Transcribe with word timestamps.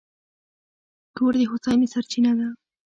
کور 1.17 1.33
د 1.39 1.41
هوساینې 1.51 1.87
سرچینه 1.93 2.31
ده. 2.39 2.47